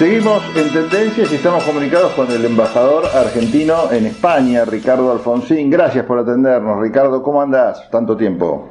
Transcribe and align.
Seguimos 0.00 0.42
en 0.56 0.72
tendencias 0.72 1.30
y 1.30 1.34
estamos 1.34 1.62
comunicados 1.62 2.12
con 2.12 2.30
el 2.30 2.42
embajador 2.46 3.04
argentino 3.14 3.92
en 3.92 4.06
España, 4.06 4.64
Ricardo 4.64 5.12
Alfonsín. 5.12 5.68
Gracias 5.68 6.06
por 6.06 6.18
atendernos. 6.18 6.80
Ricardo, 6.80 7.22
¿cómo 7.22 7.42
andás? 7.42 7.86
Tanto 7.90 8.16
tiempo. 8.16 8.66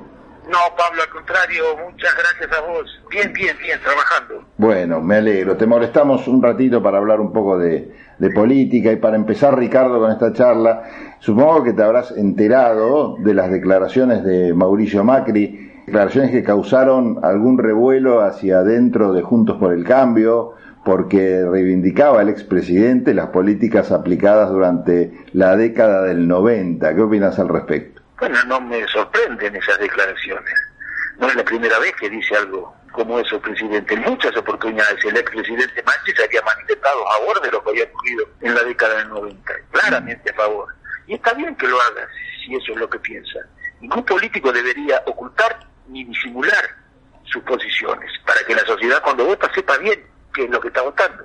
No, 0.50 0.58
Pablo, 0.76 1.04
al 1.04 1.10
contrario, 1.10 1.66
muchas 1.86 2.16
gracias 2.18 2.58
a 2.58 2.62
vos. 2.62 3.00
Bien, 3.12 3.32
bien, 3.32 3.56
bien, 3.62 3.80
trabajando. 3.80 4.44
Bueno, 4.58 5.02
me 5.02 5.18
alegro. 5.18 5.56
Te 5.56 5.68
molestamos 5.68 6.28
un 6.28 6.42
ratito 6.42 6.82
para 6.82 6.98
hablar 6.98 7.22
un 7.22 7.32
poco 7.32 7.60
de, 7.60 7.94
de 8.18 8.30
política 8.32 8.92
y 8.92 8.96
para 8.96 9.16
empezar, 9.16 9.56
Ricardo, 9.56 10.00
con 10.00 10.12
esta 10.12 10.34
charla. 10.34 10.82
Supongo 11.20 11.64
que 11.64 11.74
te 11.74 11.84
habrás 11.84 12.10
enterado 12.10 13.18
de 13.20 13.36
las 13.36 13.52
declaraciones 13.52 14.24
de 14.24 14.56
Mauricio 14.56 15.04
Macri, 15.04 15.84
declaraciones 15.86 16.32
que 16.32 16.42
causaron 16.42 17.20
algún 17.22 17.60
revuelo 17.60 18.22
hacia 18.22 18.62
adentro 18.62 19.14
de 19.14 19.22
Juntos 19.22 19.58
por 19.58 19.74
el 19.74 19.84
Cambio, 19.84 20.56
porque 20.84 21.46
reivindicaba 21.46 22.22
el 22.22 22.30
expresidente 22.30 23.14
las 23.14 23.28
políticas 23.28 23.92
aplicadas 23.92 24.50
durante 24.50 25.12
la 25.34 25.56
década 25.56 26.04
del 26.04 26.28
90. 26.28 26.96
¿Qué 26.96 27.02
opinas 27.02 27.38
al 27.40 27.50
respecto? 27.50 28.02
Bueno, 28.20 28.38
no 28.48 28.62
me 28.62 28.88
sorprenden 28.88 29.56
esas 29.56 29.80
declaraciones. 29.80 30.54
No 31.18 31.28
es 31.28 31.36
la 31.36 31.44
primera 31.44 31.80
vez 31.80 31.94
que 32.00 32.10
dice 32.10 32.36
algo 32.36 32.74
como 32.92 33.20
eso 33.20 33.36
el 33.36 33.42
presidente. 33.42 33.94
En 33.94 34.02
muchas 34.02 34.36
oportunidades 34.36 35.04
el 35.06 35.18
expresidente 35.18 35.84
Macri 35.84 36.14
se 36.16 36.24
había 36.24 36.42
manifestado 36.42 37.08
a 37.08 37.18
favor 37.18 37.42
de 37.42 37.52
lo 37.52 37.64
que 37.64 37.70
había 37.70 37.84
ocurrido 37.86 38.26
en 38.42 38.56
la 38.56 38.64
década 38.64 38.98
del 38.98 39.10
90. 39.10 39.54
Claramente 39.72 40.32
a 40.32 40.34
favor. 40.34 40.74
Y 41.08 41.14
está 41.16 41.34
bien 41.34 41.56
que 41.56 41.68
lo 41.68 41.80
haga, 41.82 42.08
si 42.44 42.56
eso 42.56 42.74
es 42.74 42.78
lo 42.78 42.90
que 42.90 43.00
piensa. 43.00 43.40
Ningún 43.82 44.04
político 44.04 44.52
debería 44.52 45.02
ocultar 45.06 45.60
ni 45.88 46.04
disimular 46.04 46.70
sus 47.26 47.44
posiciones, 47.44 48.12
para 48.26 48.42
que 48.46 48.56
la 48.56 48.66
sociedad 48.66 49.02
cuando 49.04 49.26
vota 49.26 49.52
sepa 49.54 49.78
bien 49.78 50.00
qué 50.34 50.46
es 50.46 50.50
lo 50.50 50.60
que 50.60 50.70
está 50.70 50.82
votando. 50.82 51.24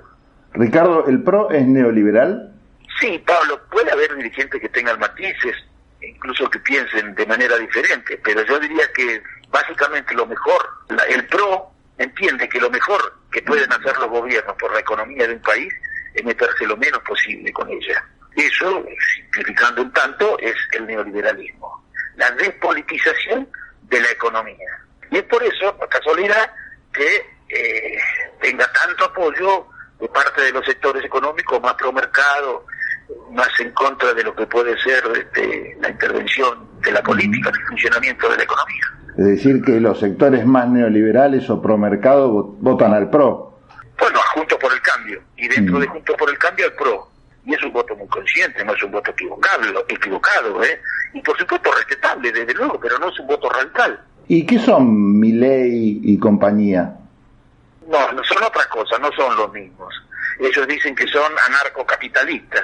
Ricardo, 0.53 1.05
¿el 1.07 1.21
PRO 1.23 1.51
es 1.51 1.65
neoliberal? 1.65 2.53
Sí, 2.99 3.21
Pablo, 3.25 3.59
puede 3.69 3.91
haber 3.91 4.15
dirigentes 4.15 4.61
que 4.61 4.69
tengan 4.69 4.99
matices, 4.99 5.55
incluso 6.01 6.49
que 6.49 6.59
piensen 6.59 7.13
de 7.13 7.25
manera 7.25 7.57
diferente, 7.57 8.19
pero 8.23 8.41
yo 8.45 8.59
diría 8.59 8.85
que 8.95 9.21
básicamente 9.49 10.13
lo 10.15 10.25
mejor, 10.25 10.61
el 11.09 11.25
PRO 11.27 11.71
entiende 11.97 12.47
que 12.47 12.59
lo 12.59 12.69
mejor 12.69 12.99
que 13.31 13.41
pueden 13.41 13.71
hacer 13.71 13.97
los 13.97 14.09
gobiernos 14.09 14.55
por 14.57 14.73
la 14.73 14.79
economía 14.79 15.27
de 15.27 15.33
un 15.33 15.41
país 15.41 15.73
es 16.13 16.23
meterse 16.23 16.65
lo 16.65 16.77
menos 16.77 17.01
posible 17.01 17.51
con 17.51 17.69
ella. 17.69 18.03
Eso, 18.35 18.85
simplificando 19.15 19.81
un 19.81 19.91
tanto, 19.93 20.37
es 20.39 20.55
el 20.73 20.87
neoliberalismo, 20.87 21.85
la 22.15 22.31
despolitización 22.31 23.47
de 23.83 23.99
la 23.99 24.11
economía. 24.11 24.83
Y 25.11 25.17
es 25.17 25.23
por 25.23 25.43
eso, 25.43 25.77
por 25.77 25.87
casualidad, 25.89 26.51
que 26.93 27.34
eh, 27.55 27.97
tenga 28.41 28.65
tanto 28.71 29.05
apoyo 29.05 29.67
de 29.99 30.07
parte 30.09 30.41
de 30.41 30.51
los 30.51 30.65
sectores 30.65 31.03
económicos 31.05 31.61
más 31.61 31.73
pro 31.75 31.91
mercado, 31.93 32.65
más 33.31 33.49
en 33.59 33.71
contra 33.71 34.13
de 34.13 34.23
lo 34.23 34.35
que 34.35 34.45
puede 34.47 34.77
ser 34.79 35.03
este, 35.15 35.77
la 35.79 35.89
intervención 35.89 36.67
de 36.81 36.91
la 36.91 37.01
política, 37.01 37.49
el 37.49 37.67
funcionamiento 37.67 38.29
de 38.29 38.37
la 38.37 38.43
economía. 38.43 38.83
Es 39.17 39.25
decir, 39.25 39.61
que 39.63 39.79
los 39.79 39.99
sectores 39.99 40.45
más 40.45 40.67
neoliberales 40.67 41.49
o 41.49 41.61
pro 41.61 41.77
mercado 41.77 42.29
votan 42.59 42.93
al 42.93 43.09
PRO. 43.09 43.59
Bueno, 43.97 44.19
Juntos 44.33 44.57
por 44.59 44.73
el 44.73 44.81
Cambio, 44.81 45.21
y 45.37 45.47
dentro 45.47 45.79
de 45.79 45.87
Juntos 45.87 46.15
por 46.17 46.29
el 46.29 46.37
Cambio 46.37 46.65
al 46.65 46.73
PRO 46.73 47.15
y 47.45 47.53
es 47.53 47.63
un 47.63 47.71
voto 47.71 47.95
muy 47.95 48.07
consciente, 48.07 48.63
no 48.65 48.73
es 48.73 48.83
un 48.83 48.91
voto 48.91 49.11
equivocado, 49.11 49.85
equivocado 49.87 50.63
¿eh? 50.63 50.79
y 51.13 51.21
por 51.21 51.37
supuesto 51.37 51.71
respetable, 51.71 52.31
desde 52.31 52.53
luego, 52.53 52.79
pero 52.79 52.97
no 52.97 53.09
es 53.09 53.19
un 53.19 53.27
voto 53.27 53.49
radical. 53.49 53.99
¿Y 54.27 54.45
qué 54.45 54.57
son 54.57 55.19
Milei 55.19 56.01
y 56.03 56.17
compañía? 56.17 56.95
No, 57.87 58.11
no 58.11 58.23
son 58.23 58.43
otra 58.43 58.65
cosa, 58.69 58.97
no 58.99 59.11
son 59.13 59.35
los 59.37 59.51
mismos. 59.53 59.93
Ellos 60.39 60.67
dicen 60.67 60.95
que 60.95 61.07
son 61.07 61.31
anarcocapitalistas. 61.47 62.63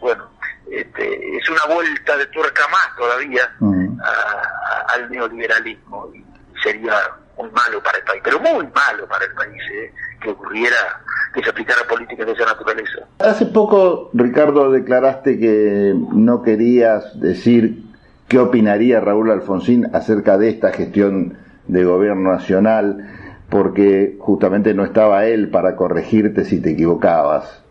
Bueno, 0.00 0.30
este, 0.70 1.36
es 1.36 1.48
una 1.50 1.74
vuelta 1.74 2.16
de 2.16 2.26
tuerca 2.26 2.62
más 2.68 2.96
todavía 2.96 3.50
mm. 3.60 3.98
al 4.94 5.10
neoliberalismo 5.10 6.10
y 6.14 6.24
sería 6.62 6.94
muy 7.36 7.50
malo 7.50 7.82
para 7.82 7.98
el 7.98 8.04
país, 8.04 8.20
pero 8.22 8.38
muy 8.40 8.66
malo 8.74 9.06
para 9.08 9.24
el 9.24 9.32
país 9.32 9.62
¿eh? 9.72 9.92
que 10.20 10.30
ocurriera, 10.30 10.76
que 11.32 11.42
se 11.42 11.50
aplicara 11.50 11.86
políticas 11.88 12.26
de 12.26 12.32
esa 12.32 12.44
naturaleza. 12.44 12.98
Hace 13.20 13.46
poco, 13.46 14.10
Ricardo, 14.12 14.70
declaraste 14.70 15.38
que 15.38 15.94
no 16.12 16.42
querías 16.42 17.18
decir 17.18 17.84
qué 18.28 18.38
opinaría 18.38 19.00
Raúl 19.00 19.30
Alfonsín 19.30 19.88
acerca 19.94 20.36
de 20.36 20.50
esta 20.50 20.72
gestión 20.72 21.38
de 21.66 21.84
gobierno 21.84 22.32
nacional, 22.32 23.27
porque 23.50 24.16
justamente 24.18 24.74
no 24.74 24.84
estaba 24.84 25.24
él 25.24 25.50
para 25.50 25.74
corregirte 25.74 26.44
si 26.44 26.60
te 26.60 26.70
equivocabas. 26.70 27.62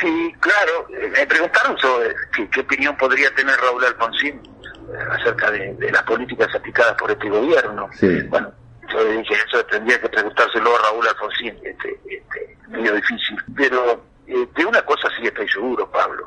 Sí, 0.00 0.34
claro. 0.38 0.86
Me 0.90 1.26
preguntaron 1.26 1.76
sobre 1.78 2.14
qué, 2.52 2.60
opinión 2.60 2.96
podría 2.96 3.34
tener 3.34 3.56
Raúl 3.58 3.84
Alfonsín 3.84 4.36
eh, 4.36 4.96
acerca 5.10 5.50
de, 5.50 5.90
las 5.90 6.02
políticas 6.04 6.54
aplicadas 6.54 6.94
por 6.94 7.10
este 7.10 7.28
gobierno. 7.28 7.88
Sí. 7.94 8.22
Bueno, 8.28 8.52
yo 8.92 9.04
dije, 9.04 9.34
eso 9.46 9.64
tendría 9.66 10.00
que 10.00 10.08
preguntárselo 10.08 10.76
a 10.76 10.82
Raúl 10.82 11.08
Alfonsín, 11.08 11.58
este, 11.64 12.00
este, 12.08 12.56
medio 12.68 12.94
difícil. 12.94 13.36
Pero 13.56 14.04
eh, 14.26 14.48
de 14.54 14.64
una 14.64 14.82
cosa 14.82 15.08
sí 15.18 15.26
estoy 15.26 15.48
seguro, 15.48 15.90
Pablo. 15.90 16.26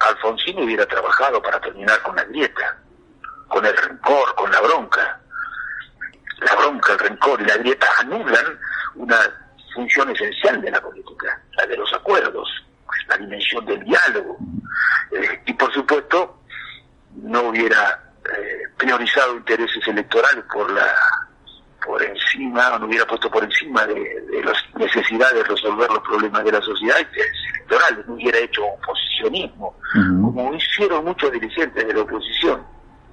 Alfonsín 0.00 0.62
hubiera 0.62 0.84
trabajado 0.84 1.40
para 1.40 1.60
terminar 1.60 2.02
con 2.02 2.16
la 2.16 2.24
grieta, 2.24 2.76
con 3.48 3.64
el 3.64 3.76
rencor, 3.76 4.34
con 4.34 4.50
la 4.50 4.60
bronca. 4.60 5.20
La 6.44 6.56
bronca, 6.56 6.92
el 6.92 6.98
rencor 6.98 7.40
y 7.40 7.44
la 7.44 7.56
grieta 7.56 7.86
anulan 8.00 8.58
una 8.96 9.16
función 9.74 10.10
esencial 10.10 10.60
de 10.60 10.70
la 10.70 10.80
política, 10.80 11.40
la 11.56 11.66
de 11.66 11.76
los 11.76 11.92
acuerdos, 11.94 12.48
la 13.08 13.16
dimensión 13.16 13.64
del 13.64 13.82
diálogo. 13.84 14.36
Eh, 15.12 15.42
y 15.46 15.52
por 15.54 15.72
supuesto, 15.72 16.42
no 17.22 17.48
hubiera 17.48 18.12
eh, 18.24 18.62
priorizado 18.76 19.36
intereses 19.36 19.86
electorales 19.86 20.44
por 20.52 20.70
la 20.72 20.86
por 21.84 22.00
encima, 22.00 22.74
o 22.74 22.78
no 22.78 22.86
hubiera 22.86 23.04
puesto 23.06 23.28
por 23.28 23.42
encima 23.42 23.84
de, 23.86 24.42
las 24.44 24.56
necesidades 24.76 25.34
de 25.34 25.44
resolver 25.44 25.90
los 25.90 25.98
problemas 26.00 26.44
de 26.44 26.52
la 26.52 26.60
sociedad 26.62 26.96
electorales, 26.98 28.06
no 28.06 28.14
hubiera 28.14 28.38
hecho 28.38 28.62
oposicionismo, 28.64 29.74
como 29.92 30.54
hicieron 30.54 31.04
muchos 31.04 31.32
dirigentes 31.32 31.84
de 31.84 31.92
la 31.92 32.02
oposición. 32.02 32.62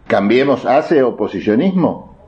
¿Cambiemos 0.07 0.65
hace 0.65 1.01
oposicionismo? 1.03 2.18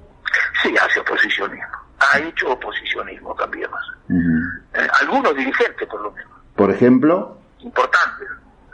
Sí, 0.62 0.76
hace 0.78 1.00
oposicionismo. 1.00 1.66
Ha 2.00 2.20
hecho 2.20 2.52
oposicionismo, 2.52 3.36
cambiemos. 3.36 3.80
Eh, 4.10 4.88
algunos 5.02 5.36
dirigentes, 5.36 5.88
por 5.88 6.02
lo 6.02 6.12
menos. 6.12 6.32
¿Por 6.56 6.72
ejemplo? 6.72 7.38
Importantes. 7.60 8.28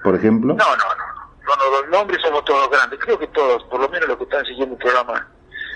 ¿Por 0.04 0.16
ejemplo? 0.16 0.54
No, 0.54 0.66
no, 0.66 0.76
no. 0.76 1.08
Bueno, 1.46 1.82
los 1.82 1.90
nombres 1.90 2.22
somos 2.22 2.44
todos 2.46 2.70
grandes. 2.70 3.00
Creo 3.00 3.18
que 3.18 3.28
todos, 3.28 3.64
por 3.66 3.80
lo 3.80 3.90
menos 3.90 4.08
los 4.08 4.18
que 4.18 4.24
están 4.24 4.46
siguiendo 4.46 4.76
el 4.76 4.82
programa 4.82 5.28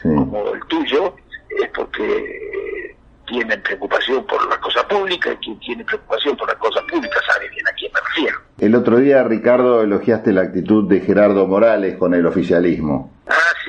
como 0.03 0.53
el 0.53 0.65
tuyo, 0.65 1.15
es 1.49 1.69
porque 1.75 2.97
tienen 3.27 3.61
preocupación 3.63 4.25
por 4.25 4.47
la 4.49 4.59
cosa 4.59 4.85
pública 4.87 5.31
y 5.31 5.37
quien 5.37 5.59
tiene 5.59 5.85
preocupación 5.85 6.35
por 6.35 6.47
la 6.47 6.55
cosa 6.55 6.81
pública 6.81 7.17
sabe 7.31 7.49
bien 7.49 7.65
a 7.67 7.71
quién 7.71 7.91
me 7.93 7.99
refiero. 8.01 8.37
El 8.59 8.75
otro 8.75 8.97
día, 8.97 9.23
Ricardo, 9.23 9.81
elogiaste 9.83 10.33
la 10.33 10.41
actitud 10.41 10.89
de 10.89 10.99
Gerardo 10.99 11.47
Morales 11.47 11.97
con 11.97 12.13
el 12.13 12.25
oficialismo. 12.25 13.11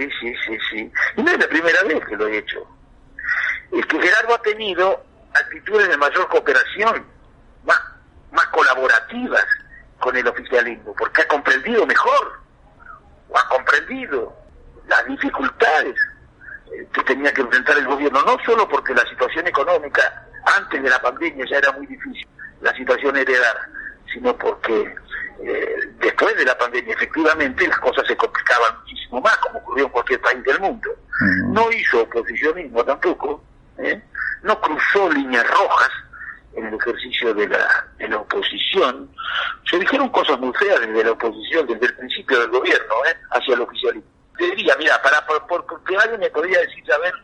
Sí, 0.02 0.10
sí, 0.20 0.34
sí, 0.46 0.58
sí. 0.70 0.92
Y 1.16 1.22
no 1.22 1.30
es 1.30 1.38
la 1.38 1.48
primera 1.48 1.82
vez 1.84 2.04
que 2.06 2.16
lo 2.16 2.26
he 2.26 2.38
hecho. 2.38 2.66
Es 3.70 3.86
que 3.86 4.00
Gerardo 4.00 4.34
ha 4.34 4.42
tenido 4.42 5.04
actitudes 5.34 5.88
de 5.88 5.96
mayor 5.96 6.28
cooperación, 6.28 7.06
más, 7.64 7.80
más 8.32 8.46
colaborativas 8.46 9.44
con 9.98 10.16
el 10.16 10.26
oficialismo, 10.26 10.94
porque 10.98 11.22
ha 11.22 11.28
comprendido 11.28 11.86
mejor, 11.86 12.40
o 13.28 13.38
ha 13.38 13.48
comprendido 13.48 14.36
las 14.88 15.06
dificultades 15.06 15.94
que 16.92 17.02
tenía 17.04 17.32
que 17.32 17.42
enfrentar 17.42 17.78
el 17.78 17.86
gobierno, 17.86 18.20
no 18.22 18.36
solo 18.44 18.68
porque 18.68 18.94
la 18.94 19.06
situación 19.08 19.46
económica 19.46 20.26
antes 20.58 20.82
de 20.82 20.90
la 20.90 21.00
pandemia 21.00 21.46
ya 21.48 21.58
era 21.58 21.72
muy 21.72 21.86
difícil, 21.86 22.26
la 22.60 22.74
situación 22.74 23.16
heredada, 23.16 23.68
sino 24.12 24.36
porque 24.36 24.94
eh, 25.44 25.81
después 26.02 26.36
de 26.36 26.44
la 26.44 26.58
pandemia 26.58 26.94
efectivamente 26.94 27.66
las 27.66 27.78
cosas 27.78 28.06
se 28.06 28.16
complicaban 28.16 28.78
muchísimo 28.80 29.20
más, 29.20 29.36
como 29.38 29.58
ocurrió 29.60 29.86
en 29.86 29.90
cualquier 29.90 30.20
país 30.20 30.44
del 30.44 30.60
mundo. 30.60 30.90
No 31.48 31.70
hizo 31.72 32.02
oposicionismo 32.02 32.84
tampoco, 32.84 33.42
¿eh? 33.78 34.02
no 34.42 34.60
cruzó 34.60 35.10
líneas 35.10 35.48
rojas 35.48 35.90
en 36.54 36.66
el 36.66 36.74
ejercicio 36.74 37.32
de 37.32 37.48
la, 37.48 37.86
de 37.98 38.08
la 38.08 38.18
oposición. 38.18 39.08
Se 39.70 39.78
dijeron 39.78 40.08
cosas 40.10 40.38
muy 40.38 40.52
feas 40.54 40.80
desde 40.80 41.04
la 41.04 41.12
oposición, 41.12 41.66
desde 41.66 41.86
el 41.86 41.96
principio 41.96 42.40
del 42.40 42.50
gobierno, 42.50 42.94
¿eh? 43.06 43.16
hacia 43.30 43.54
el 43.54 43.60
oficialismo 43.60 44.12
te 44.36 44.44
diría, 44.46 44.74
mira, 44.78 45.00
para, 45.02 45.24
por, 45.26 45.66
porque 45.66 45.96
alguien 45.96 46.20
me 46.20 46.30
podría 46.30 46.60
decir, 46.60 46.84
a 46.92 46.98
ver, 46.98 47.14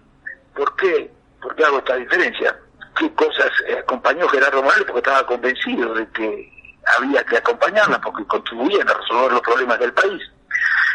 ¿por 0.55 0.77
qué, 0.77 1.11
por 1.41 1.55
qué 1.57 1.65
hago 1.65 1.79
esta 1.79 1.97
diferencia? 1.97 2.57
¿Qué 2.97 3.13
cosas 3.15 3.51
eh, 3.67 3.79
acompañó 3.79 4.29
Gerardo 4.29 4.63
Morales? 4.63 4.87
Porque 4.87 4.99
estaba 4.99 5.27
convencido 5.27 5.95
de 5.95 6.09
que 6.11 6.58
había 6.97 7.25
que 7.25 7.37
acompañarla 7.37 8.01
porque 8.01 8.25
contribuían 8.27 8.89
a 8.89 8.95
resolver 8.95 9.33
los 9.33 9.41
problemas 9.43 9.79
del 9.79 9.93
país. 9.93 10.23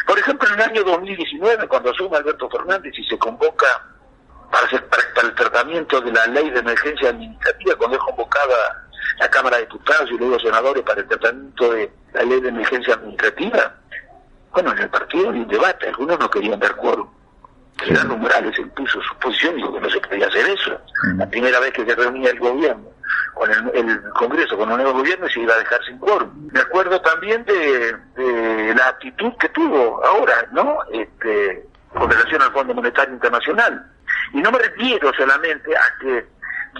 Por 0.06 0.20
ejemplo, 0.20 0.48
en 0.50 0.56
el 0.56 0.62
año 0.62 0.84
2019, 0.84 1.68
cuando 1.68 1.92
asume 1.92 2.18
Alberto 2.18 2.50
Fernández 2.50 2.94
y 2.98 3.04
se 3.06 3.18
convoca 3.18 3.68
para, 4.52 4.66
hacer, 4.68 4.86
para, 4.88 5.28
el 5.28 5.36
tratamiento 5.36 6.02
de 6.02 6.12
la 6.12 6.28
ley 6.28 6.50
de 6.50 6.60
emergencia 6.60 7.10
administrativa, 7.10 7.76
cuando 7.76 7.98
es 7.98 8.04
convocada 8.04 8.88
la 9.20 9.30
Cámara 9.30 9.58
de 9.58 9.64
Diputados 9.64 10.10
y 10.12 10.18
luego 10.18 10.40
senadores 10.40 10.84
para 10.84 11.02
el 11.02 11.08
tratamiento 11.08 11.72
de 11.72 11.92
la 12.14 12.24
ley 12.24 12.42
de 12.42 12.50
emergencia 12.50 12.94
administrativa, 12.96 13.74
bueno, 14.52 14.72
en 14.72 14.80
el 14.80 14.90
partido 14.90 15.30
había 15.30 15.42
un 15.42 15.48
debate, 15.48 15.88
algunos 15.88 16.20
no 16.20 16.30
querían 16.30 16.60
dar 16.60 16.76
quórum. 16.76 17.10
Fernando 17.78 18.16
Morales 18.18 18.58
impuso 18.60 19.02
su 19.02 19.16
posición, 19.16 19.56
dijo 19.56 19.74
que 19.74 19.82
no 19.82 19.90
se 19.90 20.00
podía 20.00 20.28
hacer 20.28 20.48
eso. 20.48 20.80
La 21.18 21.28
primera 21.28 21.60
vez 21.60 21.74
que 21.74 21.86
se 21.86 21.96
reunía 21.96 22.30
el 22.30 22.40
gobierno 22.40 22.94
con 23.34 23.50
el, 23.52 24.04
Congreso, 24.14 24.58
con 24.58 24.70
un 24.70 24.78
nuevo 24.78 25.00
gobierno, 25.00 25.28
se 25.30 25.40
iba 25.40 25.54
a 25.54 25.60
dejar 25.60 25.84
sin 25.86 25.98
quórum. 25.98 26.50
Me 26.52 26.60
acuerdo 26.60 27.00
también 27.02 27.44
de, 27.46 28.74
la 28.76 28.88
actitud 28.90 29.34
que 29.40 29.50
tuvo 29.50 30.04
ahora, 30.06 30.48
¿no? 30.52 30.80
Este, 30.92 31.66
con 31.94 32.10
relación 32.10 32.42
al 32.42 32.52
Fondo 32.52 32.74
Monetario 32.74 33.14
Internacional. 33.14 33.92
Y 34.34 34.42
no 34.42 34.52
me 34.52 34.60
refiero 34.60 35.12
solamente 35.14 35.76
a 35.76 35.84
que 36.00 36.26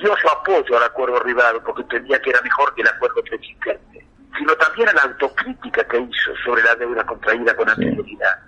dio 0.02 0.16
su 0.18 0.28
apoyo 0.28 0.78
al 0.78 0.84
acuerdo 0.84 1.18
arribado 1.18 1.64
porque 1.64 1.84
entendía 1.84 2.22
que 2.22 2.32
era 2.32 2.42
mejor 2.42 2.74
que 2.74 2.82
el 2.82 2.88
acuerdo 2.88 3.24
preexistente, 3.24 4.06
sino 4.38 4.56
también 4.56 4.90
a 4.90 4.94
la 4.94 5.02
autocrítica 5.04 5.84
que 5.86 6.00
hizo 6.00 6.36
sobre 6.44 6.64
la 6.64 6.76
deuda 6.76 7.06
contraída 7.06 7.56
con 7.56 7.70
anterioridad. 7.70 8.40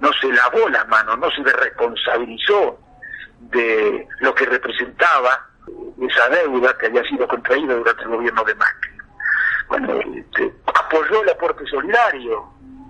No 0.00 0.10
se 0.20 0.28
lavó 0.32 0.68
las 0.68 0.86
manos, 0.88 1.18
no 1.18 1.30
se 1.30 1.42
responsabilizó 1.42 2.78
de 3.40 4.06
lo 4.20 4.34
que 4.34 4.46
representaba 4.46 5.46
esa 6.00 6.28
deuda 6.28 6.76
que 6.78 6.86
había 6.86 7.02
sido 7.04 7.26
contraída 7.26 7.74
durante 7.74 8.02
el 8.02 8.08
gobierno 8.08 8.44
de 8.44 8.54
Macri. 8.54 8.90
Bueno, 9.68 10.00
este, 10.14 10.52
apoyó 10.66 11.22
el 11.22 11.30
aporte 11.30 11.66
solidario, 11.66 12.48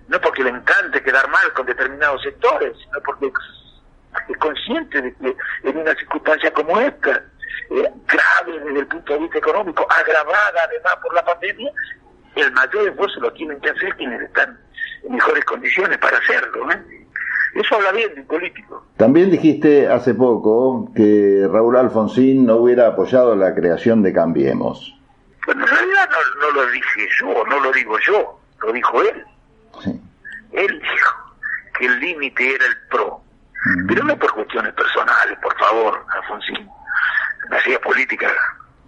no 0.09 0.21
porque 0.21 0.45
le 0.45 0.51
encante 0.51 1.03
quedar 1.03 1.29
mal 1.31 1.53
con 1.53 1.67
determinados 1.67 2.23
sectores, 2.23 2.77
sino 2.79 3.01
porque 3.05 3.33
es 4.29 4.37
consciente 4.39 5.03
de 5.03 5.15
que 5.15 5.37
en 5.65 5.77
una 5.79 5.95
circunstancia 5.95 6.53
como 6.53 6.79
esta, 6.81 7.25
eh, 7.71 7.91
grave 8.07 8.61
desde 8.65 8.81
el 8.81 8.87
punto 8.87 9.13
de 9.13 9.19
vista 9.21 9.39
económico, 9.39 9.87
agravada 9.91 10.63
además 10.65 10.97
por 11.03 11.15
la 11.15 11.25
pandemia, 11.25 11.71
el 12.35 12.53
mayor 12.53 12.89
esfuerzo 12.89 13.21
lo 13.21 13.33
tienen 13.33 13.61
que 13.61 13.71
hacer 13.71 13.97
quienes 13.97 14.21
están 14.21 14.59
en 15.05 15.13
mejores 15.15 15.45
condiciones 15.45 15.99
para 15.99 16.19
hacerlo. 16.19 16.71
¿eh? 16.71 17.06
Eso 17.57 17.77
habla 17.77 17.93
bien 17.93 18.15
de 18.15 18.21
un 18.21 18.27
político. 18.27 18.85
También 18.99 19.31
dijiste 19.31 19.89
hace 19.89 20.15
poco 20.15 20.91
que 20.95 21.49
Raúl 21.51 21.77
Alfonsín 21.77 22.45
no 22.45 22.57
hubiera 22.57 22.89
apoyado 22.89 23.35
la 23.35 23.55
creación 23.55 24.03
de 24.03 24.13
Cambiemos. 24.13 24.95
Bueno, 25.47 25.65
en 25.65 25.71
realidad 25.71 26.09
no, 26.41 26.51
lo 26.51 26.67
dije 26.71 27.09
yo, 27.19 27.45
no 27.47 27.61
lo 27.61 27.73
digo 27.73 27.99
yo, 28.01 28.39
lo 28.61 28.73
dijo 28.73 29.01
él. 29.03 29.25
Él 30.53 30.81
dijo 30.81 31.35
que 31.79 31.87
el 31.87 32.01
límite 32.01 32.55
era 32.55 32.67
el 32.67 32.77
PRO. 32.91 33.23
Pero 33.89 34.05
no 34.05 34.17
por 34.19 34.33
cuestiones 34.33 34.75
personales, 34.75 35.39
por 35.41 35.57
favor, 35.59 36.05
Alfonsín. 36.15 36.69
No 37.49 37.57
hacía 37.57 37.81
política 37.81 38.31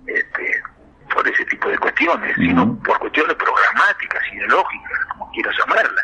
este, 0.06 0.62
por 1.14 1.26
ese 1.26 1.44
tipo 1.46 1.68
de 1.68 1.78
cuestiones, 1.78 2.34
sino 2.36 2.78
por 2.84 2.98
cuestiones 2.98 3.34
programáticas, 3.34 4.22
ideológicas, 4.32 4.98
como 5.12 5.30
quieras 5.32 5.54
llamarla. 5.58 5.97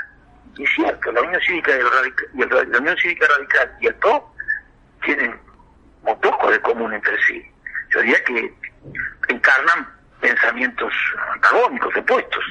Y 0.57 0.65
es 0.65 0.71
cierto, 0.77 1.13
la 1.13 1.23
Unión 1.23 1.41
Cívica, 1.47 1.73
y 1.73 2.43
el, 2.43 2.71
la 2.71 2.79
Unión 2.79 2.97
Cívica 2.97 3.27
Radical 3.27 3.77
y 3.81 3.87
el 3.87 3.95
PRO 3.97 4.33
tienen 5.05 5.35
un 6.05 6.21
poco 6.21 6.51
de 6.51 6.61
común 6.61 6.93
entre 6.93 7.17
sí. 7.27 7.43
Yo 7.91 8.01
diría 8.01 8.23
que 8.25 8.53
encarnan 9.29 9.89
pensamientos 10.21 10.93
antagónicos, 11.35 11.97
opuestos. 11.97 12.45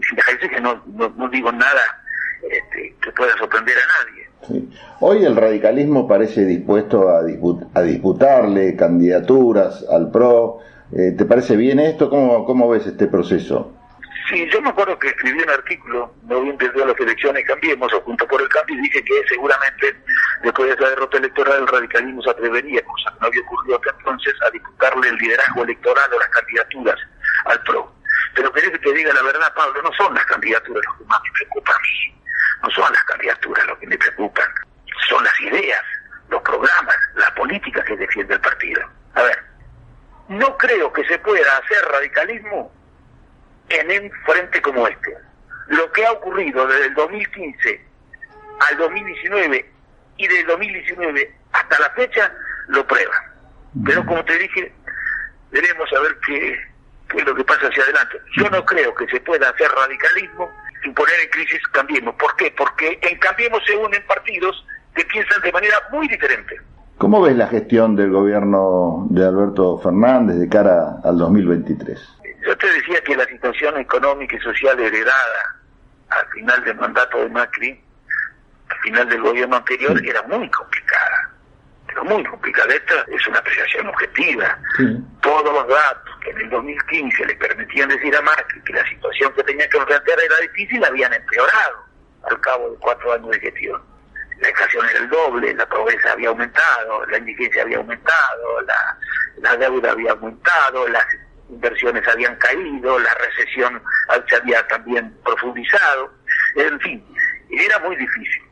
Fíjense 0.00 0.48
que 0.48 0.60
no, 0.60 0.82
no, 0.86 1.28
digo 1.28 1.52
nada 1.52 2.02
este, 2.50 2.94
que 3.00 3.12
pueda 3.12 3.36
sorprender 3.36 3.76
a 3.76 4.04
nadie. 4.04 4.66
Hoy 5.00 5.24
el 5.24 5.36
radicalismo 5.36 6.06
parece 6.06 6.44
dispuesto 6.44 7.08
a, 7.08 7.20
a 7.74 7.82
disputarle 7.82 8.76
candidaturas 8.76 9.84
al 9.90 10.10
PRO. 10.10 10.60
Eh, 10.92 11.12
¿Te 11.12 11.24
parece 11.24 11.56
bien 11.56 11.80
esto? 11.80 12.08
¿Cómo, 12.08 12.44
¿Cómo 12.44 12.68
ves 12.68 12.86
este 12.86 13.08
proceso? 13.08 13.75
Sí, 14.28 14.48
yo 14.50 14.60
me 14.60 14.70
acuerdo 14.70 14.98
que 14.98 15.08
escribí 15.08 15.40
un 15.40 15.50
artículo, 15.50 16.12
no 16.24 16.40
bien 16.40 16.58
desde 16.58 16.84
las 16.84 16.98
elecciones 16.98 17.46
cambiemos, 17.46 17.92
o 17.92 18.00
junto 18.00 18.26
por 18.26 18.40
el 18.40 18.48
cambio, 18.48 18.76
y 18.76 18.80
dije 18.82 19.04
que 19.04 19.22
seguramente 19.28 19.96
después 20.42 20.68
de 20.68 20.74
esa 20.74 20.90
derrota 20.90 21.18
electoral 21.18 21.60
el 21.60 21.68
radicalismo 21.68 22.22
se 22.22 22.30
atrevería, 22.30 22.82
cosa 22.84 23.12
que 23.12 23.20
no 23.20 23.26
había 23.28 23.40
ocurrido 23.42 23.76
hasta 23.76 23.90
entonces, 23.98 24.34
a 24.46 24.50
disputarle 24.50 25.08
el 25.08 25.16
liderazgo 25.16 25.62
electoral 25.62 26.12
o 26.12 26.18
las 26.18 26.28
candidaturas 26.30 26.98
al 27.44 27.62
PRO. 27.62 27.92
Pero 28.34 28.52
querés 28.52 28.70
que 28.70 28.78
te 28.78 28.92
diga 28.92 29.14
la 29.14 29.22
verdad, 29.22 29.54
Pablo, 29.54 29.80
no 29.82 29.92
son 29.92 30.12
las 30.14 30.24
candidaturas 30.26 30.84
lo 30.84 30.98
que 30.98 31.04
más 31.04 31.20
me 31.22 31.30
preocupan 31.32 31.76
no 32.62 32.70
son 32.70 32.92
las 32.92 33.04
candidaturas 33.04 33.66
lo 33.66 33.78
que 33.78 33.86
me 33.86 33.98
preocupan, 33.98 34.46
son 35.08 35.22
las 35.22 35.40
ideas, 35.40 35.82
los 36.28 36.42
programas, 36.42 36.96
la 37.14 37.34
política 37.34 37.84
que 37.84 37.96
defiende 37.96 38.34
el 38.34 38.40
partido. 38.40 38.82
A 39.14 39.22
ver, 39.22 39.44
no 40.28 40.56
creo 40.56 40.92
que 40.92 41.04
se 41.04 41.18
pueda 41.18 41.56
hacer 41.58 41.84
radicalismo 41.90 42.72
en 43.68 44.04
un 44.04 44.10
frente 44.24 44.60
como 44.62 44.86
este. 44.86 45.16
Lo 45.68 45.90
que 45.92 46.06
ha 46.06 46.12
ocurrido 46.12 46.66
desde 46.66 46.86
el 46.86 46.94
2015 46.94 47.80
al 48.70 48.78
2019 48.78 49.70
y 50.16 50.26
del 50.28 50.46
2019 50.46 51.34
hasta 51.52 51.78
la 51.80 51.90
fecha 51.90 52.32
lo 52.68 52.86
prueba. 52.86 53.14
Pero 53.84 54.04
como 54.06 54.24
te 54.24 54.38
dije, 54.38 54.72
veremos 55.50 55.92
a 55.92 56.00
ver 56.00 56.16
qué, 56.26 56.58
qué 57.10 57.18
es 57.18 57.24
lo 57.26 57.34
que 57.34 57.44
pasa 57.44 57.66
hacia 57.66 57.82
adelante. 57.82 58.20
Yo 58.36 58.48
no 58.50 58.64
creo 58.64 58.94
que 58.94 59.06
se 59.08 59.20
pueda 59.20 59.50
hacer 59.50 59.68
radicalismo 59.70 60.50
sin 60.82 60.94
poner 60.94 61.14
en 61.22 61.30
crisis 61.30 61.60
Cambiemos. 61.72 62.14
¿Por 62.14 62.34
qué? 62.36 62.54
Porque 62.56 62.98
en 63.02 63.18
Cambiemos 63.18 63.62
se 63.66 63.76
unen 63.76 64.02
partidos 64.06 64.64
que 64.94 65.04
piensan 65.04 65.42
de 65.42 65.52
manera 65.52 65.76
muy 65.90 66.08
diferente. 66.08 66.56
¿Cómo 66.98 67.20
ves 67.20 67.36
la 67.36 67.48
gestión 67.48 67.94
del 67.94 68.10
gobierno 68.10 69.06
de 69.10 69.26
Alberto 69.26 69.78
Fernández 69.78 70.36
de 70.36 70.48
cara 70.48 70.96
al 71.04 71.18
2023? 71.18 72.00
Yo 72.46 72.56
te 72.58 72.72
decía 72.72 73.00
que 73.00 73.16
la 73.16 73.24
situación 73.24 73.76
económica 73.76 74.36
y 74.36 74.40
social 74.40 74.78
heredada 74.78 75.56
al 76.10 76.28
final 76.28 76.64
del 76.64 76.76
mandato 76.76 77.18
de 77.18 77.28
Macri, 77.28 77.82
al 78.68 78.78
final 78.78 79.08
del 79.08 79.20
gobierno 79.20 79.56
anterior, 79.56 80.00
era 80.06 80.22
muy 80.22 80.48
complicada. 80.50 81.32
Pero 81.88 82.04
muy 82.04 82.24
complicada. 82.24 82.72
Esta 82.72 83.04
es 83.08 83.26
una 83.26 83.40
apreciación 83.40 83.88
objetiva. 83.88 84.58
Todos 85.22 85.52
los 85.52 85.66
datos 85.66 86.16
que 86.22 86.30
en 86.30 86.42
el 86.42 86.50
2015 86.50 87.26
le 87.26 87.34
permitían 87.34 87.88
decir 87.88 88.14
a 88.14 88.22
Macri 88.22 88.60
que 88.62 88.72
la 88.74 88.88
situación 88.90 89.32
que 89.34 89.42
tenía 89.42 89.68
que 89.68 89.78
enfrentar 89.78 90.18
era 90.24 90.36
difícil, 90.42 90.84
habían 90.84 91.12
empeorado 91.14 91.84
al 92.30 92.40
cabo 92.42 92.70
de 92.70 92.76
cuatro 92.76 93.12
años 93.12 93.30
de 93.30 93.40
gestión. 93.40 93.82
La 94.38 94.50
inflación 94.50 94.86
era 94.88 94.98
el 95.00 95.08
doble, 95.08 95.52
la 95.52 95.66
pobreza 95.66 96.12
había 96.12 96.28
aumentado, 96.28 97.06
la 97.06 97.18
indigencia 97.18 97.62
había 97.62 97.78
aumentado, 97.78 98.60
la, 98.62 98.98
la 99.38 99.56
deuda 99.56 99.90
había 99.90 100.12
aumentado, 100.12 100.86
las 100.88 101.06
inversiones 101.48 102.06
habían 102.08 102.36
caído, 102.36 102.98
la 102.98 103.14
recesión 103.14 103.82
se 104.28 104.36
había 104.36 104.66
también 104.68 105.16
profundizado, 105.24 106.12
en 106.56 106.80
fin, 106.80 107.04
era 107.50 107.78
muy 107.80 107.96
difícil. 107.96 108.42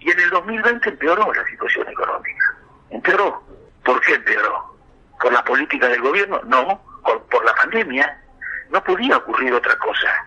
Y 0.00 0.10
en 0.10 0.20
el 0.20 0.30
2020 0.30 0.88
empeoró 0.88 1.32
la 1.32 1.44
situación 1.46 1.88
económica. 1.88 2.56
Empeoró. 2.90 3.42
¿Por 3.84 4.00
qué 4.00 4.14
empeoró? 4.14 4.76
¿Por 5.20 5.32
la 5.32 5.44
política 5.44 5.88
del 5.88 6.00
gobierno? 6.00 6.40
No, 6.44 6.82
por 7.30 7.44
la 7.44 7.54
pandemia. 7.54 8.20
No 8.70 8.82
podía 8.82 9.16
ocurrir 9.16 9.52
otra 9.54 9.76
cosa. 9.78 10.26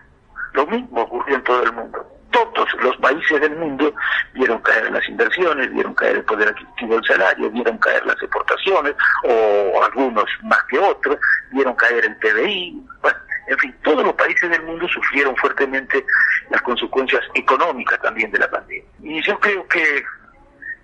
Lo 0.52 0.66
mismo 0.66 1.02
ocurrió 1.02 1.36
en 1.36 1.44
todo 1.44 1.62
el 1.62 1.72
mundo 1.72 2.15
todos 2.30 2.68
los 2.82 2.96
países 2.98 3.40
del 3.40 3.56
mundo 3.56 3.94
vieron 4.34 4.60
caer 4.60 4.90
las 4.90 5.08
inversiones, 5.08 5.72
vieron 5.72 5.94
caer 5.94 6.16
el 6.16 6.24
poder 6.24 6.48
adquisitivo 6.48 6.94
del 6.96 7.04
salario, 7.04 7.50
vieron 7.50 7.78
caer 7.78 8.04
las 8.06 8.16
exportaciones, 8.22 8.94
o 9.24 9.82
algunos 9.84 10.24
más 10.42 10.62
que 10.68 10.78
otros, 10.78 11.16
vieron 11.52 11.74
caer 11.74 12.04
el 12.04 12.16
PBI. 12.16 12.82
Bueno, 13.00 13.18
en 13.48 13.58
fin, 13.58 13.74
todos 13.82 14.04
los 14.04 14.14
países 14.14 14.50
del 14.50 14.62
mundo 14.62 14.86
sufrieron 14.88 15.36
fuertemente 15.36 16.04
las 16.50 16.60
consecuencias 16.62 17.22
económicas 17.34 18.00
también 18.00 18.30
de 18.30 18.38
la 18.38 18.50
pandemia. 18.50 18.84
Y 19.02 19.22
yo 19.22 19.38
creo 19.38 19.66
que, 19.68 20.04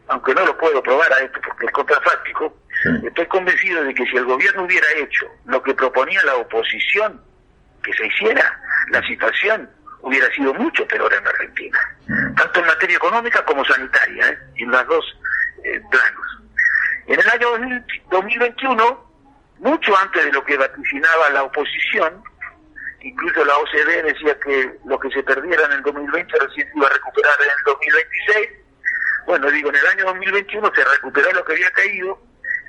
aunque 0.08 0.34
no 0.34 0.44
lo 0.46 0.56
puedo 0.56 0.82
probar 0.82 1.12
a 1.12 1.18
esto 1.20 1.40
porque 1.46 1.66
es 1.66 1.72
contrafáctico, 1.72 2.56
estoy 3.04 3.26
convencido 3.26 3.84
de 3.84 3.94
que 3.94 4.04
si 4.06 4.16
el 4.16 4.25
gobierno 4.25 4.64
hubiera 4.64 4.87
hecho 4.96 5.26
lo 5.46 5.62
que 5.62 5.75
proponía 5.75 6.22
la 6.25 6.37
oposición 6.37 7.20
que 7.82 7.92
se 7.94 8.06
hiciera, 8.06 8.61
la 8.90 9.02
situación 9.06 9.68
hubiera 10.02 10.30
sido 10.35 10.52
mucho 10.54 10.87
peor 10.87 11.12
en 11.12 11.26
Argentina, 11.26 11.78
tanto 12.37 12.61
en 12.61 12.66
materia 12.66 12.97
económica 12.97 13.44
como 13.44 13.64
sanitaria, 13.64 14.28
¿eh? 14.28 14.38
en 14.56 14.71
las 14.71 14.87
dos 14.87 15.04
eh, 15.64 15.80
En 17.06 17.21
el 17.21 17.30
año 17.30 17.82
2021, 18.11 19.12
mucho 19.61 19.97
antes 19.97 20.25
de 20.25 20.32
lo 20.32 20.44
que 20.44 20.56
vaticinaba 20.56 21.30
la 21.30 21.44
oposición, 21.44 22.23
incluso 23.00 23.44
la 23.44 23.56
OCDE 23.56 24.02
decía 24.02 24.38
que 24.40 24.73
lo 24.87 24.99
que 24.99 25.11
se 25.11 25.23
perdiera 25.23 25.64
en 25.66 25.73
el 25.73 25.82
2020 25.82 26.38
recién 26.38 26.68
iba 26.75 26.87
a 26.87 26.92
recuperar 26.92 27.35
en 27.40 27.50
el 27.50 27.64
2026. 27.64 28.49
Bueno, 29.26 29.50
digo, 29.50 29.68
en 29.71 29.76
el 29.76 29.87
año 29.87 30.04
2021 30.06 30.73
se 30.75 30.85
recuperó 30.85 31.32
lo 31.32 31.44
que 31.44 31.52
había 31.52 31.71
caído, 31.71 32.21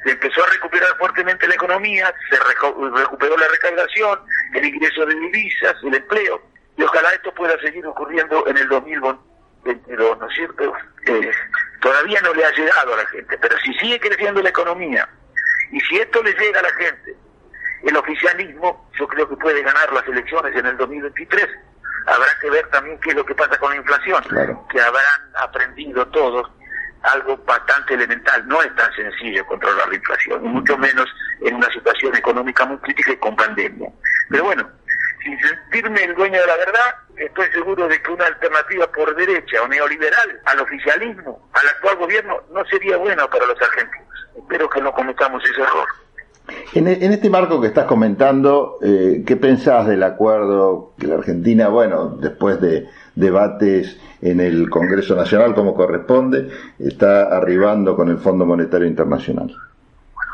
se 0.04 0.12
empezó 0.12 0.44
a 0.44 0.50
recuperar 0.50 0.96
fuertemente 1.00 1.48
la 1.48 1.56
economía, 1.56 2.14
se 2.30 2.38
recuperó 2.40 3.38
la 3.38 3.48
recaudación, 3.48 4.20
el 4.54 4.66
ingreso 4.66 5.06
de 5.08 5.16
divisas, 5.16 5.76
el 5.84 5.96
empleo 5.96 6.53
y 6.78 6.84
ojalá 6.84 7.10
esto 7.12 7.34
pueda 7.34 7.60
seguir 7.60 7.86
ocurriendo 7.86 8.48
en 8.48 8.58
el 8.58 8.68
2022, 8.68 10.20
¿no 10.20 10.28
es 10.28 10.36
cierto? 10.36 10.74
Eh, 11.08 11.32
todavía 11.82 12.20
no 12.22 12.34
le 12.34 12.46
ha 12.46 12.52
llegado 12.52 12.94
a 12.94 12.98
la 12.98 13.06
gente, 13.08 13.38
pero 13.38 13.56
si 13.60 13.74
sigue 13.76 14.00
creciendo 14.00 14.42
la 14.42 14.50
economía 14.50 15.08
y 15.72 15.80
si 15.82 15.98
esto 15.98 16.22
le 16.24 16.34
llega 16.34 16.60
a 16.60 16.64
la 16.64 16.74
gente 16.74 17.16
el 17.84 17.98
oficialismo 17.98 18.90
yo 18.98 19.08
creo 19.08 19.28
que 19.28 19.36
puede 19.36 19.62
ganar 19.62 19.92
las 19.92 20.08
elecciones 20.08 20.56
en 20.56 20.66
el 20.66 20.78
2023. 20.78 21.48
Habrá 22.06 22.28
que 22.42 22.50
ver 22.50 22.68
también 22.70 23.00
qué 23.00 23.10
es 23.12 23.16
lo 23.16 23.26
que 23.26 23.36
pasa 23.36 23.58
con 23.58 23.72
la 23.72 23.78
inflación, 23.78 24.24
que 24.70 24.82
habrán 24.82 25.22
aprendido 25.40 26.06
todos 26.08 26.50
algo 27.04 27.38
bastante 27.46 27.94
elemental. 27.94 28.48
No 28.48 28.62
es 28.62 28.74
tan 28.76 28.92
sencillo 28.94 29.46
controlar 29.46 29.88
la 29.90 29.96
inflación, 29.96 30.44
mucho 30.44 30.78
menos 30.78 31.08
en 31.42 31.56
una 31.56 31.70
situación 31.72 32.16
económica 32.16 32.66
muy 32.66 32.78
crítica 32.78 33.12
y 33.12 33.18
con 33.18 33.36
pandemia. 33.36 33.90
Pero 34.30 34.44
bueno, 34.46 34.70
sin 35.24 35.40
sentirme 35.40 36.04
el 36.04 36.16
dueño 36.16 36.40
de 36.40 36.48
la 36.48 36.58
verdad, 36.58 36.96
estoy 37.16 37.48
seguro 37.52 37.88
de 37.88 38.02
que 38.02 38.12
una 38.12 38.26
alternativa 38.26 38.92
por 38.92 39.16
derecha 39.16 39.62
o 39.64 39.68
neoliberal 39.68 40.42
al 40.46 40.60
oficialismo, 40.60 41.50
al 41.54 41.68
actual 41.68 41.98
gobierno, 41.98 42.42
no 42.54 42.66
sería 42.66 42.98
buena 42.98 43.28
para 43.30 43.46
los 43.46 43.62
argentinos. 43.62 44.28
Espero 44.38 44.70
que 44.70 44.82
no 44.82 44.92
cometamos 44.92 45.44
ese 45.44 45.62
error. 45.62 45.88
En, 46.74 46.88
este 46.88 47.30
marco 47.30 47.62
que 47.62 47.68
estás 47.68 47.86
comentando, 47.86 48.78
eh, 48.84 49.24
¿qué 49.26 49.38
pensás 49.38 49.88
del 49.88 50.04
acuerdo 50.04 50.94
que 51.00 51.08
la 51.08 51.16
Argentina, 51.16 51.70
bueno, 51.70 52.18
después 52.20 52.60
de 52.60 52.90
debates 53.16 53.98
en 54.22 54.42
el 54.42 54.70
Congreso 54.70 55.16
Nacional 55.16 55.56
como 55.56 55.74
corresponde, 55.74 56.50
está 56.80 57.36
arribando 57.36 57.96
con 57.96 58.10
el 58.10 58.18
Fondo 58.18 58.46
Monetario 58.46 58.88
Internacional? 58.88 59.56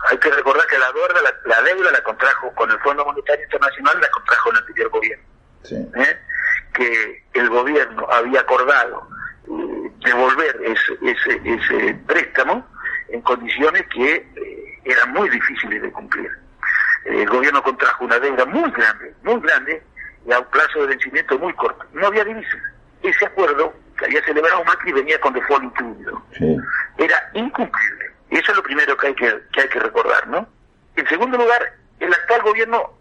hay 0.10 0.18
que 0.18 0.32
recordar 0.32 0.66
que 0.68 0.78
la 0.78 0.92
deuda 0.92 1.22
la, 1.22 1.30
deuda 1.62 1.92
la 1.92 2.02
contrajo 2.04 2.54
con 2.56 2.70
el 2.72 2.80
Fondo 2.80 3.06
Monetario 3.06 3.44
Internacional, 3.46 4.00
la 4.02 4.10
contrajo 4.10 4.52
el 4.52 4.58
anterior 4.58 4.90
gobierno. 4.90 5.26
¿Eh? 5.72 6.20
Que 6.74 7.24
el 7.34 7.50
gobierno 7.50 8.08
había 8.12 8.42
acordado 8.42 9.08
eh, 9.46 9.92
devolver 10.06 10.60
ese, 10.64 10.98
ese, 11.02 11.42
ese 11.44 11.94
préstamo 12.08 12.66
en 13.10 13.22
condiciones 13.22 13.86
que 13.88 14.16
eh, 14.16 14.80
eran 14.86 15.12
muy 15.12 15.30
difíciles 15.30 15.82
de 15.82 15.92
cumplir. 15.92 16.32
El 17.06 17.30
gobierno 17.30 17.62
contrajo 17.64 18.06
una 18.06 18.20
deuda 18.20 18.46
muy 18.46 18.70
grande, 18.72 19.14
muy 19.24 19.40
grande, 19.42 19.82
y 20.26 20.32
a 20.32 20.40
un 20.40 20.46
plazo 20.46 20.82
de 20.82 20.88
vencimiento 20.88 21.38
muy 21.40 21.54
corto. 21.54 21.86
No 21.94 22.08
había 22.08 22.24
divisas. 22.24 22.62
Ese 23.02 23.26
acuerdo 23.26 23.74
que 23.98 24.06
había 24.06 24.24
celebrado 24.24 24.64
Macri 24.66 24.92
venía 24.92 25.20
con 25.20 25.34
default 25.34 25.64
incluido. 25.64 26.22
Era 26.98 27.30
incumplible. 27.34 28.12
Eso 28.30 28.52
es 28.52 28.58
lo 28.58 28.64
primero 28.64 28.96
que 28.98 29.08
hay 29.08 29.16
que, 29.16 29.40
que 29.54 29.62
hay 29.62 29.70
que 29.70 29.80
recordar, 29.80 30.28
¿no? 30.28 30.48
En 31.20 31.26
segundo 31.26 31.44
lugar, 31.44 31.74
el 32.00 32.14
actual 32.14 32.42
gobierno 32.44 32.94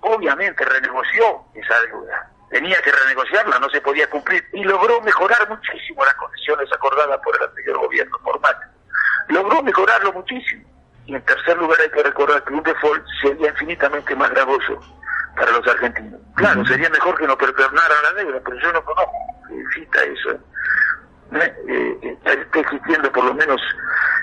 obviamente 0.00 0.64
renegoció 0.64 1.44
esa 1.52 1.78
deuda. 1.82 2.30
Tenía 2.48 2.80
que 2.80 2.90
renegociarla, 2.90 3.58
no 3.58 3.68
se 3.68 3.82
podía 3.82 4.08
cumplir 4.08 4.42
y 4.54 4.64
logró 4.64 4.98
mejorar 5.02 5.46
muchísimo 5.46 6.06
las 6.06 6.14
condiciones 6.14 6.72
acordadas 6.72 7.20
por 7.22 7.36
el 7.36 7.42
anterior 7.42 7.80
gobierno, 7.80 8.18
por 8.24 8.40
Macri 8.40 8.70
logró 9.28 9.62
mejorarlo 9.62 10.14
muchísimo. 10.14 10.64
Y 11.04 11.16
en 11.16 11.22
tercer 11.26 11.58
lugar 11.58 11.78
hay 11.82 11.90
que 11.90 12.02
recordar 12.02 12.42
que 12.44 12.54
un 12.54 12.62
default 12.62 13.04
sería 13.20 13.50
infinitamente 13.50 14.16
más 14.16 14.30
gravoso 14.30 14.80
para 15.36 15.52
los 15.52 15.66
argentinos. 15.68 16.18
Claro, 16.34 16.64
sería 16.64 16.88
mejor 16.88 17.18
que 17.18 17.26
no 17.26 17.36
perdonaran 17.36 18.02
la 18.04 18.12
deuda, 18.22 18.40
pero 18.42 18.58
yo 18.58 18.72
no 18.72 18.82
conozco 18.86 19.12
cita 19.74 20.02
eso. 20.02 20.30
¿Eh? 21.34 21.54
Eh, 21.68 22.18
está 22.24 22.60
existiendo 22.60 23.12
por 23.12 23.26
lo 23.26 23.34
menos 23.34 23.60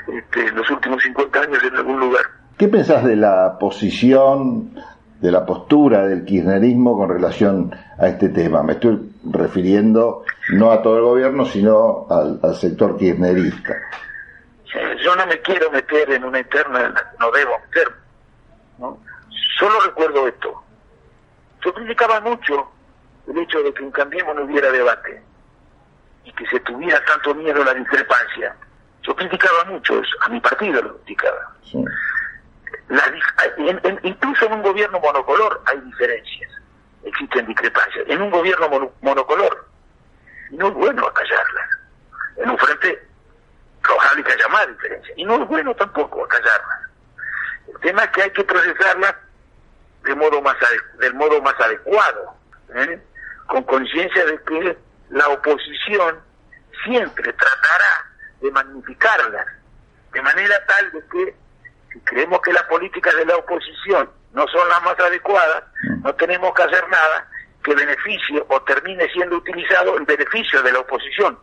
este, 0.07 0.47
en 0.47 0.55
los 0.55 0.67
últimos 0.71 1.03
50 1.03 1.39
años 1.39 1.63
en 1.63 1.75
algún 1.75 1.99
lugar. 1.99 2.34
¿Qué 2.57 2.67
pensás 2.67 3.03
de 3.03 3.15
la 3.15 3.57
posición, 3.59 4.75
de 5.19 5.31
la 5.31 5.45
postura 5.45 6.07
del 6.07 6.25
kirchnerismo 6.25 6.97
con 6.97 7.09
relación 7.09 7.75
a 7.97 8.07
este 8.07 8.29
tema? 8.29 8.63
Me 8.63 8.73
estoy 8.73 9.11
refiriendo 9.25 10.23
no 10.53 10.71
a 10.71 10.81
todo 10.81 10.97
el 10.97 11.03
gobierno, 11.03 11.45
sino 11.45 12.07
al, 12.09 12.39
al 12.41 12.55
sector 12.55 12.97
kirchnerista 12.97 13.75
yo 15.03 15.15
no 15.15 15.25
me 15.27 15.39
quiero 15.41 15.69
meter 15.71 16.09
en 16.11 16.23
una 16.23 16.39
interna, 16.39 16.93
no 17.19 17.31
debo 17.31 17.59
meterme. 17.59 17.95
¿no? 18.79 18.97
Solo 19.59 19.79
recuerdo 19.81 20.27
esto. 20.27 20.63
Yo 21.63 21.73
criticaba 21.73 22.19
mucho 22.21 22.71
el 23.27 23.37
hecho 23.37 23.61
de 23.63 23.73
que 23.73 23.83
en 23.83 23.91
Cambiemos 23.91 24.35
no 24.35 24.43
hubiera 24.43 24.71
debate 24.71 25.21
y 26.23 26.31
que 26.33 26.45
se 26.47 26.59
tuviera 26.61 27.03
tanto 27.05 27.33
miedo 27.35 27.61
a 27.61 27.65
la 27.65 27.73
discrepancia. 27.73 28.55
Yo 29.03 29.15
criticaba 29.15 29.65
mucho 29.65 29.99
eso, 29.99 30.17
a 30.21 30.29
mi 30.29 30.39
partido 30.39 30.81
lo 30.81 30.97
criticaba. 30.97 31.53
Incluso 34.03 34.45
en 34.45 34.53
un 34.53 34.61
gobierno 34.63 34.99
monocolor 34.99 35.61
hay 35.65 35.79
diferencias, 35.81 36.51
existen 37.03 37.47
discrepancias. 37.47 38.05
En 38.07 38.21
un 38.21 38.29
gobierno 38.29 38.91
monocolor 39.01 39.67
no 40.51 40.67
es 40.67 40.73
bueno 40.73 41.07
acallarlas. 41.07 41.69
En 42.37 42.49
un 42.49 42.57
frente 42.57 43.05
que 44.23 44.33
haya 44.33 44.47
más 44.49 44.67
diferencia. 44.67 45.13
Y 45.17 45.25
no 45.25 45.41
es 45.41 45.47
bueno 45.47 45.75
tampoco 45.75 46.27
callarla. 46.27 46.89
El 47.67 47.79
tema 47.81 48.03
es 48.03 48.09
que 48.11 48.23
hay 48.23 48.31
que 48.31 48.43
procesarla 48.43 49.19
de 50.03 50.15
modo 50.15 50.41
más 50.41 50.55
del 50.99 51.13
modo 51.15 51.41
más 51.41 51.59
adecuado, 51.59 52.35
¿eh? 52.75 53.01
con 53.47 53.63
conciencia 53.63 54.25
de 54.25 54.41
que 54.43 54.77
la 55.09 55.27
oposición 55.29 56.19
siempre 56.83 57.33
tratará 57.33 58.05
de 58.41 58.51
magnificarlas, 58.51 59.47
de 60.13 60.21
manera 60.21 60.65
tal 60.67 60.91
de 60.91 61.05
que 61.07 61.35
si 61.95 62.01
creemos 62.01 62.41
que 62.41 62.51
las 62.51 62.63
políticas 62.63 63.15
de 63.15 63.25
la 63.25 63.37
oposición 63.37 64.09
no 64.33 64.45
son 64.47 64.67
las 64.67 64.83
más 64.83 64.99
adecuadas, 64.99 65.63
mm. 65.83 66.03
no 66.03 66.13
tenemos 66.15 66.53
que 66.53 66.63
hacer 66.63 66.83
nada 66.89 67.29
que 67.63 67.73
beneficie 67.73 68.43
o 68.49 68.61
termine 68.63 69.07
siendo 69.13 69.37
utilizado 69.37 69.97
en 69.97 70.05
beneficio 70.05 70.61
de 70.61 70.73
la 70.73 70.79
oposición. 70.79 71.39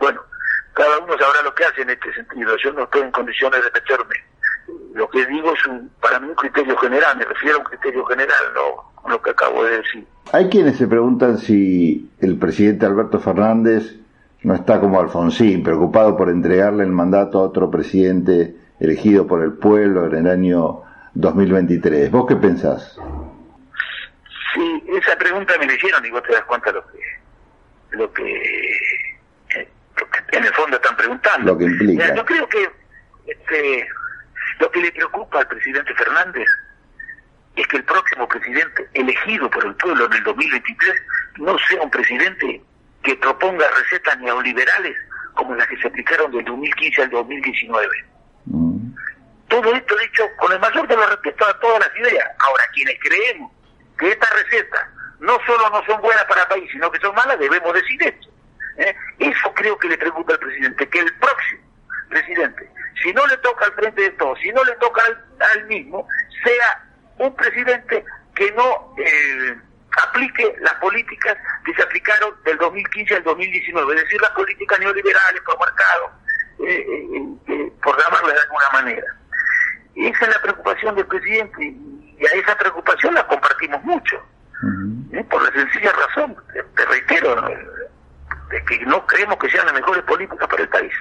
Bueno, 0.00 0.20
cada 0.74 0.98
uno 0.98 1.16
sabrá 1.16 1.42
lo 1.42 1.54
que 1.54 1.64
hace 1.64 1.82
en 1.82 1.90
este 1.90 2.12
sentido. 2.12 2.56
Yo 2.56 2.72
no 2.72 2.82
estoy 2.84 3.02
en 3.02 3.12
condiciones 3.12 3.60
de 3.64 3.70
meterme. 3.70 4.16
Lo 4.94 5.08
que 5.08 5.24
digo 5.26 5.54
es 5.54 5.66
un, 5.66 5.88
para 6.00 6.18
mí 6.18 6.28
un 6.28 6.34
criterio 6.34 6.76
general, 6.78 7.16
me 7.16 7.24
refiero 7.24 7.56
a 7.56 7.58
un 7.60 7.64
criterio 7.64 8.04
general, 8.04 8.44
no 8.54 9.08
lo 9.08 9.22
que 9.22 9.30
acabo 9.30 9.64
de 9.64 9.76
decir. 9.78 10.06
Hay 10.32 10.48
quienes 10.48 10.76
se 10.76 10.88
preguntan 10.88 11.38
si 11.38 12.10
el 12.20 12.36
presidente 12.36 12.86
Alberto 12.86 13.20
Fernández 13.20 13.94
no 14.42 14.54
está 14.54 14.80
como 14.80 15.00
Alfonsín, 15.00 15.62
preocupado 15.62 16.16
por 16.16 16.30
entregarle 16.30 16.82
el 16.82 16.90
mandato 16.90 17.38
a 17.38 17.42
otro 17.42 17.70
presidente 17.70 18.56
elegido 18.80 19.26
por 19.26 19.42
el 19.42 19.52
pueblo 19.54 20.06
en 20.06 20.26
el 20.26 20.30
año 20.30 20.82
2023. 21.14 22.10
¿Vos 22.10 22.26
qué 22.26 22.36
pensás? 22.36 22.98
Sí, 24.54 24.84
esa 24.88 25.16
pregunta 25.16 25.54
me 25.58 25.66
la 25.66 25.74
hicieron 25.74 26.04
y 26.04 26.10
vos 26.10 26.22
te 26.22 26.32
das 26.32 26.44
cuenta 26.44 26.70
lo 26.72 26.84
que, 26.86 26.98
lo 27.90 28.12
que 28.12 29.68
en 30.32 30.44
el 30.44 30.54
fondo 30.54 30.76
están 30.76 30.96
preguntando. 30.96 31.52
Lo 31.52 31.58
que 31.58 31.64
implica. 31.64 32.14
Yo 32.14 32.24
creo 32.24 32.48
que 32.48 32.70
este, 33.26 33.88
lo 34.60 34.70
que 34.70 34.80
le 34.80 34.92
preocupa 34.92 35.40
al 35.40 35.48
presidente 35.48 35.94
Fernández 35.94 36.46
es 37.56 37.66
que 37.68 37.76
el 37.76 37.84
próximo 37.84 38.28
presidente 38.28 38.88
elegido 38.94 39.48
por 39.50 39.64
el 39.64 39.74
pueblo 39.76 40.06
en 40.06 40.12
el 40.14 40.24
2023 40.24 41.02
no 41.38 41.56
sea 41.68 41.82
un 41.82 41.90
presidente 41.90 42.62
que 43.02 43.14
proponga 43.16 43.64
recetas 43.78 44.18
neoliberales 44.20 44.96
como 45.34 45.54
las 45.54 45.66
que 45.68 45.76
se 45.76 45.88
aplicaron 45.88 46.32
del 46.32 46.44
2015 46.44 47.02
al 47.02 47.10
2019. 47.10 47.88
Todo 49.48 49.74
esto 49.74 49.96
dicho 49.96 50.24
con 50.38 50.52
el 50.52 50.60
mayor 50.60 50.88
de 50.88 50.96
los 50.96 51.10
respetos 51.10 51.48
a 51.48 51.60
todas 51.60 51.80
las 51.80 51.96
ideas. 51.96 52.28
Ahora, 52.38 52.64
quienes 52.72 52.98
creemos 53.00 53.52
que 53.98 54.10
estas 54.10 54.30
recetas 54.30 54.88
no 55.20 55.38
solo 55.46 55.70
no 55.70 55.84
son 55.86 56.00
buenas 56.00 56.24
para 56.24 56.42
el 56.42 56.48
país, 56.48 56.70
sino 56.72 56.90
que 56.90 57.00
son 57.00 57.14
malas, 57.14 57.38
debemos 57.38 57.72
decir 57.72 58.02
esto. 58.02 58.28
¿eh? 58.78 58.94
Eso 59.18 59.52
creo 59.54 59.78
que 59.78 59.88
le 59.88 59.98
preocupa 59.98 60.34
al 60.34 60.38
presidente, 60.38 60.88
que 60.88 60.98
el 60.98 61.14
próximo 61.18 61.62
presidente, 62.08 62.68
si 63.02 63.12
no 63.12 63.26
le 63.26 63.36
toca 63.38 63.64
al 63.64 63.72
frente 63.72 64.02
de 64.02 64.10
todos, 64.10 64.38
si 64.40 64.52
no 64.52 64.62
le 64.64 64.72
toca 64.76 65.02
al, 65.52 65.64
mismo, 65.66 66.06
sea 66.44 66.84
un 67.18 67.34
presidente 67.34 68.04
que 68.34 68.50
no 68.52 68.94
eh, 68.98 69.56
aplique 70.02 70.54
las 70.60 70.74
políticas 70.74 71.36
que 71.64 71.74
se 71.74 71.82
aplicaron 71.82 72.34
del 72.44 72.58
2015 72.58 73.16
al 73.16 73.24
2019, 73.24 73.94
es 73.94 74.02
decir, 74.02 74.20
las 74.20 74.30
políticas 74.30 74.78
neoliberales 74.80 75.40
por 75.42 75.58
mercado, 75.58 76.10
eh, 76.66 77.72
por 77.82 77.96
llamarlas 78.02 78.34
de 78.34 78.40
alguna 78.40 78.70
manera. 78.72 79.16
Esa 79.96 80.24
es 80.24 80.34
la 80.34 80.42
preocupación 80.42 80.94
del 80.96 81.06
presidente 81.06 81.62
y 81.62 82.26
a 82.26 82.38
esa 82.38 82.56
preocupación 82.56 83.14
la 83.14 83.26
compartimos 83.26 83.82
mucho, 83.84 84.16
por 85.30 85.42
la 85.42 85.52
sencilla 85.52 85.92
razón, 85.92 86.36
te 86.52 86.84
reitero, 86.86 87.36
que 88.66 88.86
no 88.86 89.06
creemos 89.06 89.36
que 89.38 89.50
sean 89.50 89.66
las 89.66 89.74
mejores 89.74 90.02
políticas 90.04 90.48
para 90.48 90.62
el 90.62 90.68
país. 90.68 90.92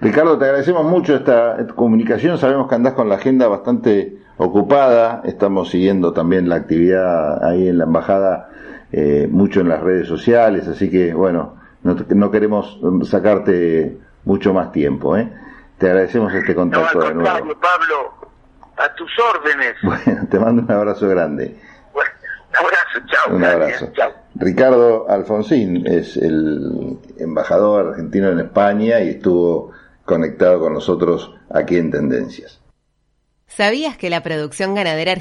Ricardo, 0.00 0.38
te 0.38 0.44
agradecemos 0.44 0.84
mucho 0.84 1.14
esta, 1.14 1.56
comunicación. 1.74 2.38
Sabemos 2.38 2.68
que 2.68 2.74
andás 2.74 2.94
con 2.94 3.08
la 3.08 3.16
agenda 3.16 3.48
bastante 3.48 4.18
ocupada. 4.36 5.22
Estamos 5.24 5.70
siguiendo 5.70 6.12
también 6.12 6.48
la 6.48 6.56
actividad 6.56 7.44
ahí 7.44 7.68
en 7.68 7.78
la 7.78 7.84
embajada, 7.84 8.50
eh, 8.92 9.28
mucho 9.30 9.60
en 9.60 9.68
las 9.68 9.80
redes 9.80 10.06
sociales. 10.06 10.68
Así 10.68 10.90
que, 10.90 11.14
bueno, 11.14 11.56
no, 11.82 12.30
queremos 12.30 12.80
sacarte 13.04 13.98
mucho 14.24 14.52
más 14.52 14.72
tiempo. 14.72 15.16
¿eh? 15.16 15.32
Te 15.78 15.86
agradecemos 15.86 16.32
este 16.34 16.54
contacto 16.54 16.98
no, 16.98 17.06
al 17.06 17.14
contrario, 17.14 17.58
Pablo, 17.60 18.21
a 18.76 18.94
tus 18.94 19.10
órdenes. 19.18 19.74
Bueno, 19.82 20.26
te 20.30 20.38
mando 20.38 20.62
un 20.62 20.70
abrazo 20.70 21.08
grande. 21.08 21.56
Bueno, 21.92 22.10
un 22.50 22.56
abrazo, 22.56 23.06
chao. 23.06 23.36
Un 23.36 23.44
abrazo. 23.44 23.92
Chao. 23.94 24.12
Ricardo 24.34 25.08
Alfonsín 25.10 25.86
es 25.86 26.16
el 26.16 26.98
embajador 27.18 27.88
argentino 27.88 28.30
en 28.30 28.40
España 28.40 29.00
y 29.00 29.10
estuvo 29.10 29.72
conectado 30.04 30.60
con 30.60 30.74
nosotros 30.74 31.34
aquí 31.50 31.76
en 31.76 31.90
Tendencias. 31.90 32.60
¿Sabías 33.46 33.98
que 33.98 34.08
la 34.08 34.22
producción 34.22 34.74
ganadera 34.74 35.10